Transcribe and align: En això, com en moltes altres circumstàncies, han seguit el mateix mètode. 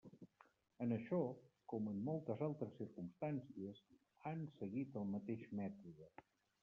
En 0.85 0.93
això, 0.95 1.19
com 1.73 1.91
en 1.91 1.99
moltes 2.07 2.41
altres 2.47 2.73
circumstàncies, 2.79 3.83
han 4.31 4.43
seguit 4.63 4.99
el 5.03 5.09
mateix 5.13 5.45
mètode. 5.61 6.11